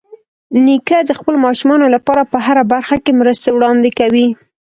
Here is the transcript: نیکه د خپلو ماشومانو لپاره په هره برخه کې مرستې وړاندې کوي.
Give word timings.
نیکه 0.65 0.97
د 1.05 1.11
خپلو 1.17 1.37
ماشومانو 1.45 1.85
لپاره 1.95 2.29
په 2.31 2.37
هره 2.45 2.63
برخه 2.73 2.95
کې 3.03 3.17
مرستې 3.19 3.49
وړاندې 3.51 3.89
کوي. 3.99 4.27